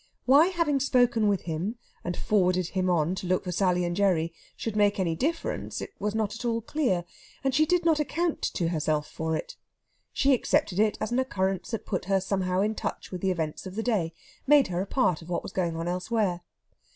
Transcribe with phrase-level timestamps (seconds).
[0.25, 4.33] Why having spoken with him and forwarded him on to look for Sally and Gerry
[4.57, 7.05] should make any difference was not at all clear,
[7.43, 9.57] and she did not account to herself for it.
[10.11, 13.67] She accepted it as an occurrence that put her somehow in touch with the events
[13.67, 14.13] of the day
[14.47, 16.41] made her a part of what was going on elsewhere.